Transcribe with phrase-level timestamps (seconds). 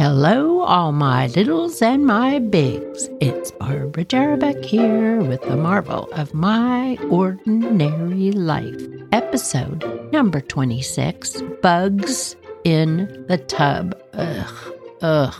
[0.00, 3.10] Hello, all my littles and my bigs.
[3.20, 8.80] It's Barbara Jerebeck here with the marvel of my ordinary life.
[9.12, 12.34] Episode number 26 Bugs
[12.64, 13.94] in the Tub.
[14.14, 15.34] Ugh, ugh,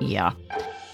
[0.00, 0.30] yeah.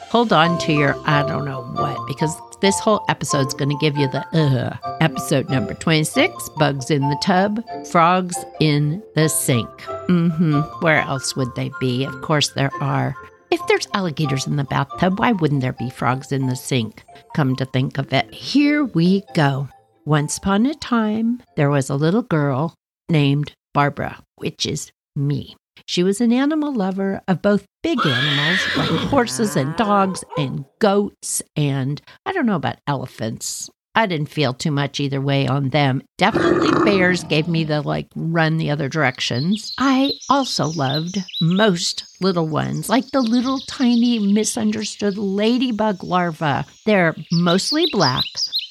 [0.09, 3.99] Hold on to your I don't know what because this whole episode's going to give
[3.99, 4.79] you the ugh.
[5.03, 9.69] Episode number 26 Bugs in the Tub, Frogs in the Sink.
[10.11, 10.61] Mm hmm.
[10.85, 12.05] Where else would they be?
[12.05, 13.15] Of course, there are.
[13.53, 17.05] If there's alligators in the bathtub, why wouldn't there be frogs in the sink?
[17.37, 18.33] Come to think of it.
[18.35, 19.69] Here we go.
[20.05, 22.75] Once upon a time, there was a little girl
[23.09, 25.57] named Barbara, which is me.
[25.87, 31.43] She was an animal lover of both big animals like horses and dogs and goats
[31.57, 33.71] and I don't know about elephants.
[33.95, 36.03] I didn't feel too much either way on them.
[36.17, 39.75] Definitely bears gave me the like run the other directions.
[39.79, 46.69] I also loved most little ones, like the little tiny misunderstood ladybug larvae.
[46.87, 48.25] They're mostly black.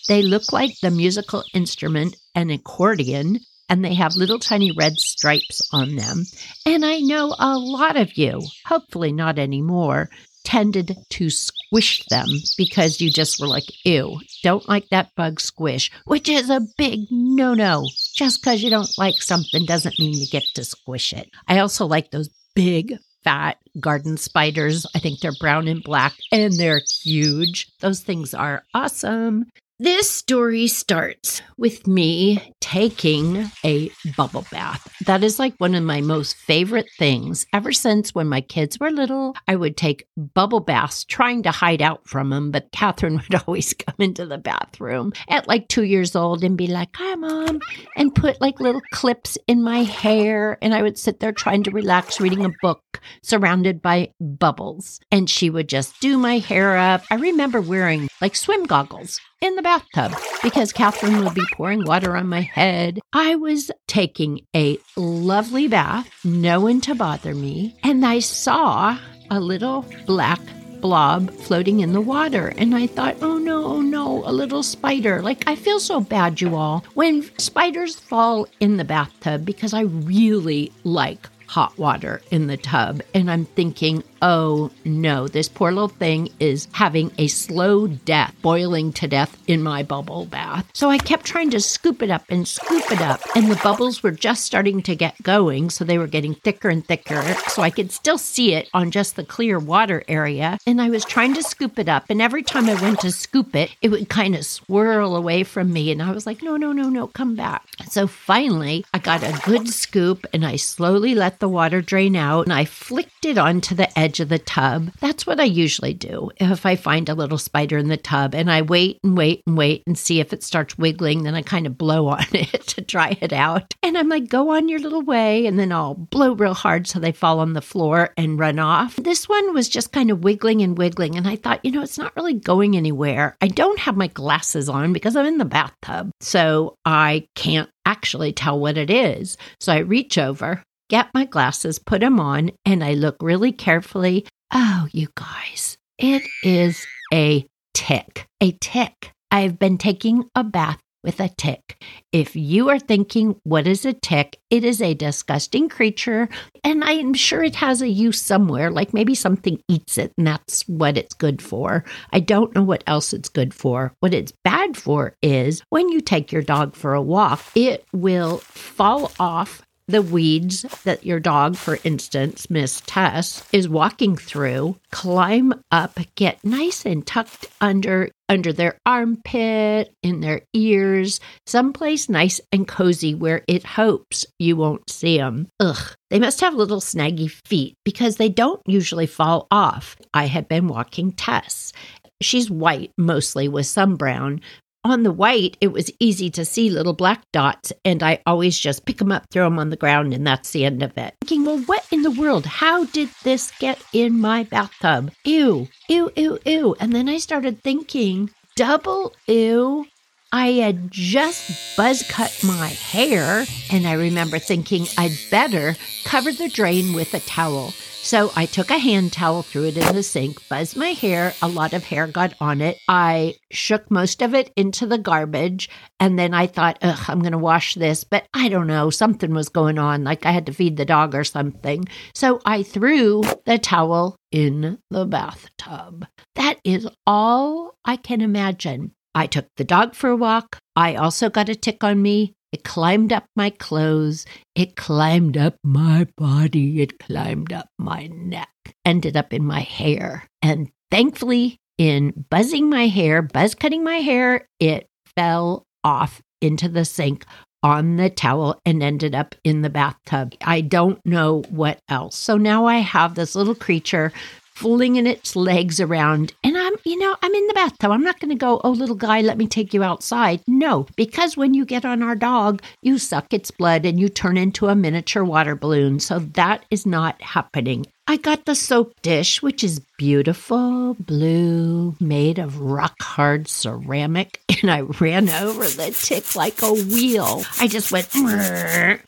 [0.07, 5.61] They look like the musical instrument an accordion, and they have little tiny red stripes
[5.71, 6.23] on them.
[6.65, 10.09] And I know a lot of you, hopefully not anymore,
[10.49, 15.91] tended to squish them because you just were like, ew, don't like that bug squish,
[16.05, 17.87] which is a big no no.
[18.15, 21.29] Just because you don't like something doesn't mean you get to squish it.
[21.47, 24.87] I also like those big, fat garden spiders.
[24.95, 27.67] I think they're brown and black and they're huge.
[27.79, 29.45] Those things are awesome.
[29.81, 34.85] This story starts with me taking a bubble bath.
[35.05, 37.45] That is like one of my most favorite things.
[37.53, 41.81] Ever since when my kids were little, I would take bubble baths trying to hide
[41.81, 46.13] out from them, but Catherine would always come into the bathroom at like two years
[46.13, 47.61] old and be like, Hi, mom,
[47.95, 50.57] and put like little clips in my hair.
[50.61, 54.99] And I would sit there trying to relax reading a book surrounded by bubbles.
[55.09, 57.03] And she would just do my hair up.
[57.09, 62.15] I remember wearing like swim goggles in the bathtub because Catherine would be pouring water
[62.15, 62.99] on my head.
[63.13, 68.97] I was taking a lovely bath, no one to bother me, and I saw
[69.31, 70.39] a little black
[70.81, 72.53] blob floating in the water.
[72.57, 75.21] And I thought, oh no, oh no, a little spider.
[75.21, 79.81] Like, I feel so bad, you all, when spiders fall in the bathtub because I
[79.81, 83.01] really like hot water in the tub.
[83.13, 88.91] And I'm thinking, oh no, this poor little thing is having a slow death, boiling
[88.93, 90.69] to death in my bubble bath.
[90.73, 93.21] So I kept trying to scoop it up and scoop it up.
[93.35, 95.69] And the bubbles were just starting to get going.
[95.69, 97.21] So they were getting thicker and thicker.
[97.49, 100.57] So I could still see it on just the clear water area.
[100.65, 102.05] And I was trying to scoop it up.
[102.09, 105.71] And every time I went to scoop it, it would kind of swirl away from
[105.71, 105.91] me.
[105.91, 107.63] And I was like, no, no, no, no, come back.
[107.89, 112.45] So finally, I got a good scoop and I slowly let the water drain out
[112.45, 114.91] and I flicked it onto the edge of the tub.
[114.99, 118.51] That's what I usually do if I find a little spider in the tub and
[118.51, 121.23] I wait and wait and wait and see if it starts wiggling.
[121.23, 123.73] Then I kind of blow on it to dry it out.
[123.83, 125.45] And I'm like, go on your little way.
[125.45, 128.95] And then I'll blow real hard so they fall on the floor and run off.
[128.95, 131.15] This one was just kind of wiggling and wiggling.
[131.15, 133.35] And I thought, you know, it's not really going anywhere.
[133.41, 136.11] I don't have my glasses on because I'm in the bathtub.
[136.21, 139.37] So I can't actually tell what it is.
[139.59, 144.25] So I reach over, get my glasses, put them on, and I look really carefully.
[144.53, 148.25] Oh, you guys, it is a tick.
[148.41, 149.11] A tick.
[149.31, 151.81] I've been taking a bath with a tick.
[152.11, 154.37] If you are thinking, what is a tick?
[154.49, 156.27] It is a disgusting creature,
[156.63, 160.67] and I'm sure it has a use somewhere, like maybe something eats it, and that's
[160.67, 161.85] what it's good for.
[162.11, 163.93] I don't know what else it's good for.
[163.99, 168.39] What it's bad for is when you take your dog for a walk, it will
[168.39, 175.51] fall off the weeds that your dog, for instance, Miss Tess, is walking through, climb
[175.71, 182.67] up, get nice and tucked under under their armpit, in their ears, someplace nice and
[182.67, 185.47] cozy where it hopes you won't see them.
[185.59, 185.95] Ugh.
[186.11, 189.97] They must have little snaggy feet because they don't usually fall off.
[190.13, 191.73] I had been walking Tess.
[192.21, 194.41] She's white mostly with some brown,
[194.83, 198.85] on the white, it was easy to see little black dots, and I always just
[198.85, 201.15] pick them up, throw them on the ground, and that's the end of it.
[201.21, 202.45] Thinking, well, what in the world?
[202.45, 205.11] How did this get in my bathtub?
[205.25, 206.75] Ew, ew, ew, ew.
[206.79, 209.85] And then I started thinking, double ew.
[210.31, 216.49] I had just buzz cut my hair, and I remember thinking I'd better cover the
[216.49, 217.73] drain with a towel.
[218.01, 221.33] So I took a hand towel, threw it in the sink, buzzed my hair.
[221.43, 222.79] A lot of hair got on it.
[222.87, 225.69] I shook most of it into the garbage.
[225.99, 228.03] And then I thought, ugh, I'm going to wash this.
[228.03, 230.03] But I don't know, something was going on.
[230.03, 231.85] Like I had to feed the dog or something.
[232.15, 236.07] So I threw the towel in the bathtub.
[236.35, 238.91] That is all I can imagine.
[239.13, 240.57] I took the dog for a walk.
[240.75, 242.33] I also got a tick on me.
[242.51, 244.25] It climbed up my clothes.
[244.55, 246.81] It climbed up my body.
[246.81, 248.49] It climbed up my neck,
[248.85, 250.25] ended up in my hair.
[250.41, 256.85] And thankfully, in buzzing my hair, buzz cutting my hair, it fell off into the
[256.85, 257.25] sink
[257.61, 260.33] on the towel and ended up in the bathtub.
[260.41, 262.15] I don't know what else.
[262.15, 264.11] So now I have this little creature
[264.59, 266.33] flinging its legs around.
[266.43, 267.91] And I'm, you know, I'm in the bathtub.
[267.91, 270.41] I'm not going to go, oh, little guy, let me take you outside.
[270.47, 274.35] No, because when you get on our dog, you suck its blood and you turn
[274.35, 276.01] into a miniature water balloon.
[276.01, 277.85] So that is not happening.
[278.09, 284.71] I got the soap dish, which is beautiful blue, made of rock hard ceramic, and
[284.71, 287.43] I ran over the tick like a wheel.
[287.59, 288.09] I just went,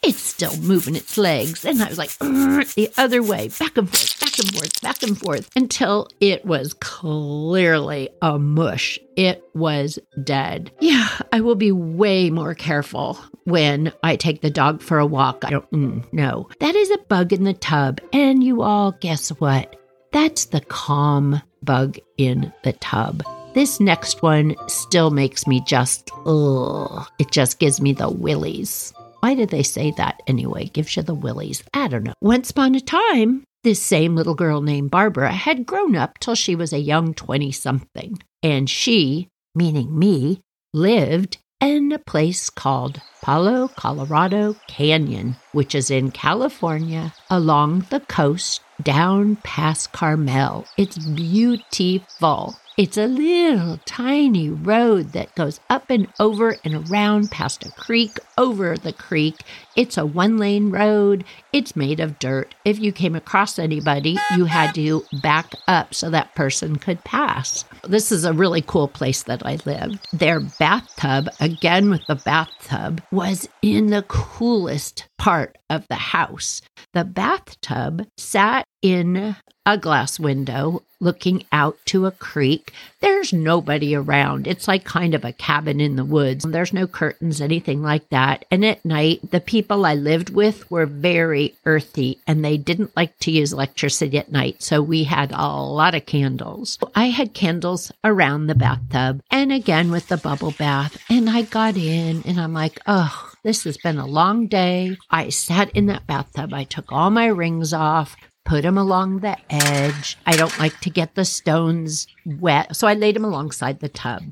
[0.04, 4.21] it's still moving its legs, and I was like, the other way, back and forth,
[4.32, 9.00] back and forth, back and forth, until it was clearly a mush.
[9.16, 10.72] It was dead.
[10.80, 15.44] Yeah, I will be way more careful when I take the dog for a walk.
[15.44, 16.48] I don't mm, know.
[16.60, 18.00] That is a bug in the tub.
[18.14, 19.76] And you all, guess what?
[20.12, 23.24] That's the calm bug in the tub.
[23.54, 27.06] This next one still makes me just, ugh.
[27.20, 28.94] It just gives me the willies.
[29.20, 30.66] Why did they say that anyway?
[30.66, 31.64] Gives you the willies.
[31.74, 32.14] I don't know.
[32.22, 36.56] Once upon a time, this same little girl named Barbara had grown up till she
[36.56, 38.18] was a young 20 something.
[38.42, 40.42] And she, meaning me,
[40.74, 48.62] lived in a place called Palo Colorado Canyon, which is in California along the coast
[48.82, 50.66] down past Carmel.
[50.78, 52.56] It's beautiful.
[52.78, 58.18] It's a little tiny road that goes up and over and around past a creek,
[58.38, 59.36] over the creek.
[59.76, 61.26] It's a one lane road.
[61.52, 62.56] It's made of dirt.
[62.64, 67.66] If you came across anybody, you had to back up so that person could pass.
[67.88, 70.08] This is a really cool place that I lived.
[70.14, 76.64] Their bathtub, again with the bathtub, was in the coolest part of the house.
[76.94, 79.36] The bathtub sat in
[79.68, 82.74] a glass window looking out to a creek.
[83.02, 84.48] There's nobody around.
[84.48, 86.44] It's like kind of a cabin in the woods.
[86.44, 88.46] There's no curtains, anything like that.
[88.50, 93.16] And at night, the people I lived with were very earthy and they didn't like
[93.20, 94.64] to use electricity at night.
[94.64, 96.80] So we had a lot of candles.
[96.96, 100.98] I had candles around the bathtub and again with the bubble bath.
[101.12, 104.98] And I got in and I'm like, oh, this has been a long day.
[105.10, 106.54] I sat in that bathtub.
[106.54, 108.16] I took all my rings off,
[108.46, 110.18] put them along the edge.
[110.26, 112.76] I don't like to get the stones wet.
[112.76, 114.24] So I laid them alongside the tub.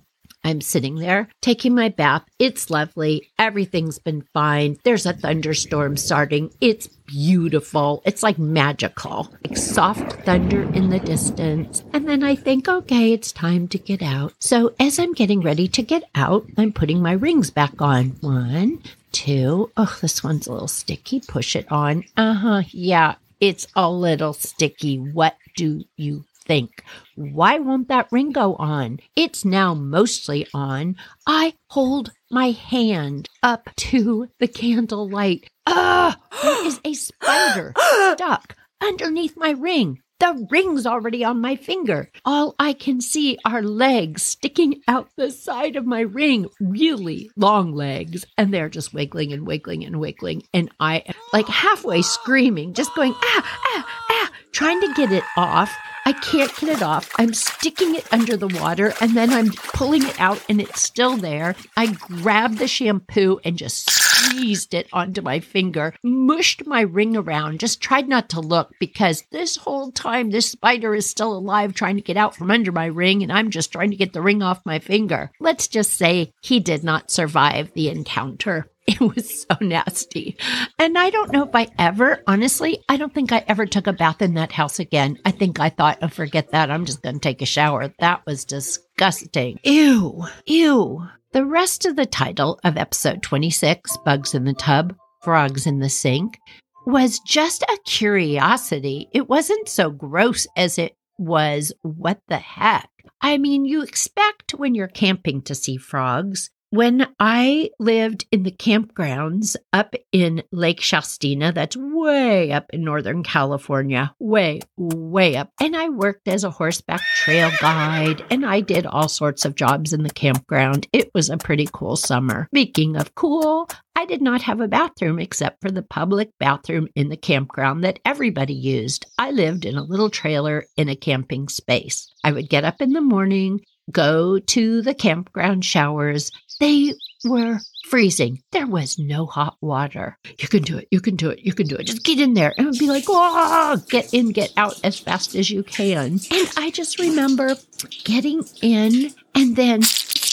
[0.44, 2.24] I'm sitting there taking my bath.
[2.40, 3.30] It's lovely.
[3.38, 4.78] Everything's been fine.
[4.84, 6.52] There's a thunderstorm starting.
[6.62, 8.02] It's beautiful.
[8.06, 9.34] It's like magical.
[9.46, 11.84] Like soft thunder in the distance.
[11.92, 14.34] And then I think, okay, it's time to get out.
[14.40, 18.16] So as I'm getting ready to get out, I'm putting my rings back on.
[18.22, 19.72] One, two.
[19.78, 21.22] Oh, this one's a little sticky.
[21.22, 22.04] Push it on.
[22.18, 22.62] Uh huh.
[22.70, 24.98] Yeah, it's a little sticky.
[24.98, 26.84] What do you think?
[27.16, 29.00] Why won't that ring go on?
[29.16, 30.96] It's now mostly on.
[31.28, 35.50] I hold my hand up to the candlelight.
[35.68, 37.74] Ah, there is a spider
[38.14, 40.02] stuck underneath my ring.
[40.20, 42.12] The ring's already on my finger.
[42.26, 47.74] All I can see are legs sticking out the side of my ring, really long
[47.74, 48.26] legs.
[48.38, 50.44] And they're just wiggling and wiggling and wiggling.
[50.54, 54.09] And I am like halfway screaming, just going, ah, ah,
[54.52, 55.76] trying to get it off.
[56.06, 57.12] I can't get it off.
[57.20, 61.18] I'm sticking it under the water and then I'm pulling it out and it's still
[61.18, 61.56] there.
[61.78, 67.60] I grabbed the shampoo and just squeezed it onto my finger, mushed my ring around,
[67.60, 71.96] just tried not to look because this whole time this spider is still alive trying
[71.98, 74.42] to get out from under my ring and I'm just trying to get the ring
[74.42, 75.32] off my finger.
[75.40, 78.72] Let's just say he did not survive the encounter.
[79.00, 80.36] It was so nasty.
[80.80, 83.94] And I don't know if I ever, honestly, I don't think I ever took a
[83.94, 85.20] bath in that house again.
[85.26, 86.72] I think I thought, oh, forget that.
[86.72, 87.94] I'm just going to take a shower.
[88.00, 89.60] That was disgusting.
[89.64, 91.08] Ew, ew.
[91.34, 95.90] The rest of the title of episode 26, Bugs in the Tub, Frogs in the
[95.90, 96.40] Sink,
[96.88, 99.08] was just a curiosity.
[99.14, 102.90] It wasn't so gross as it was what the heck.
[103.22, 108.52] I mean, you expect when you're camping to see frogs, when I lived in the
[108.52, 115.52] campgrounds up in Lake Shastina, that's way up in Northern California, way, way up.
[115.60, 119.94] And I worked as a horseback trail guide and I did all sorts of jobs
[119.94, 120.88] in the campground.
[120.94, 122.48] It was a pretty cool summer.
[122.54, 127.10] Speaking of cool, I did not have a bathroom except for the public bathroom in
[127.10, 129.06] the campground that everybody used.
[129.18, 132.10] I lived in a little trailer in a camping space.
[132.24, 133.60] I would get up in the morning,
[133.92, 136.94] go to the campground showers, they
[137.26, 138.42] were freezing.
[138.52, 140.18] There was no hot water.
[140.38, 140.88] You can do it.
[140.92, 141.40] You can do it.
[141.40, 141.86] You can do it.
[141.86, 142.54] Just get in there.
[142.58, 146.20] And be like, oh, get in, get out as fast as you can.
[146.32, 147.56] And I just remember
[148.04, 149.82] getting in and then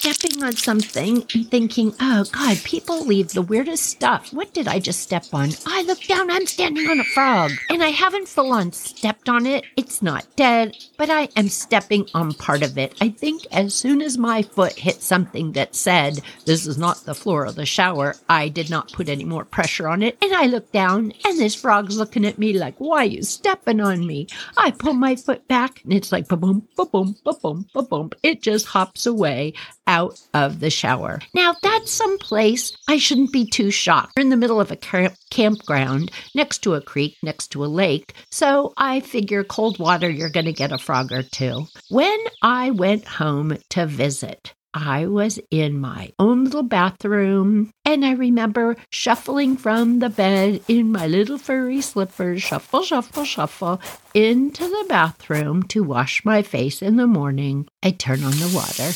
[0.06, 4.32] stepping on something and thinking, oh God, people leave the weirdest stuff.
[4.32, 5.50] What did I just step on?
[5.66, 7.50] I look down, I'm standing on a frog.
[7.70, 9.64] And I haven't full on stepped on it.
[9.76, 12.94] It's not dead, but I am stepping on part of it.
[13.00, 17.14] I think as soon as my foot hit something that said, this is not the
[17.14, 20.16] floor of the shower, I did not put any more pressure on it.
[20.22, 24.06] And I look down and this frog's looking at me like, why you stepping on
[24.06, 24.28] me?
[24.56, 28.10] I pull my foot back and it's like, boom, boom, ba boom, ba boom.
[28.22, 29.54] It just hops away
[29.86, 31.20] out of the shower.
[31.34, 34.12] Now, that's some place I shouldn't be too shocked.
[34.16, 37.66] We're in the middle of a camp- campground next to a creek, next to a
[37.66, 41.66] lake, so I figure cold water, you're going to get a frog or two.
[41.88, 48.12] When I went home to visit, I was in my own little bathroom, and I
[48.12, 53.80] remember shuffling from the bed in my little furry slippers, shuffle, shuffle, shuffle,
[54.12, 57.66] into the bathroom to wash my face in the morning.
[57.82, 58.92] I turn on the water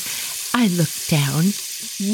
[0.53, 1.45] I look down.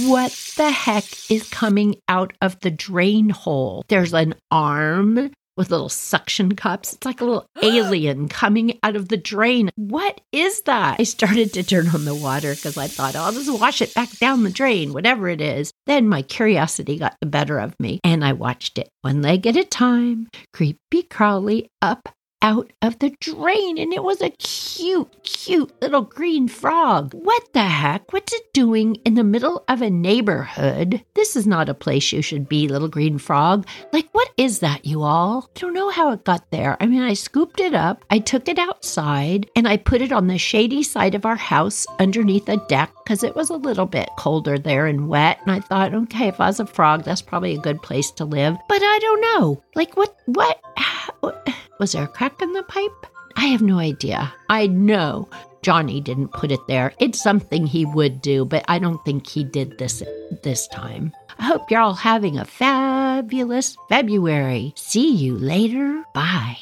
[0.10, 3.84] What the heck is coming out of the drain hole?
[3.88, 6.94] There's an arm with little suction cups.
[6.94, 9.72] It's like a little alien coming out of the drain.
[9.76, 11.00] What is that?
[11.00, 13.94] I started to turn on the water because I thought, oh, I'll just wash it
[13.94, 15.72] back down the drain, whatever it is.
[15.88, 19.58] Then my curiosity got the better of me and I watched it one leg at
[19.58, 22.10] a time, creepy crawly up
[22.42, 27.14] out of the drain and it was a cute, cute little green frog.
[27.14, 28.14] What the heck?
[28.14, 31.04] What's it doing in the middle of a neighborhood?
[31.16, 33.68] This is not a place you should be, little green frog.
[33.92, 35.50] Like, what is that, you all?
[35.56, 36.78] I don't know how it got there.
[36.80, 40.28] I mean, I scooped it up, I took it outside, and I put it on
[40.28, 44.10] the shady side of our house underneath a deck because it was a little bit
[44.18, 45.40] colder there and wet.
[45.44, 48.26] And I thought, okay, if I was a frog, that's probably a good place to
[48.26, 48.58] live.
[48.68, 49.64] But I don't know.
[49.76, 50.60] Like, what, what?
[51.80, 53.06] Was there a crack in the pipe?
[53.36, 54.34] I have no idea.
[54.50, 55.30] I know
[55.62, 56.94] Johnny didn't put it there.
[57.00, 60.02] It's something he would do, but I don't think he did this
[60.44, 61.14] this time.
[61.38, 64.74] I hope you're all having a fabulous February.
[64.76, 66.04] See you later.
[66.14, 66.58] Bye.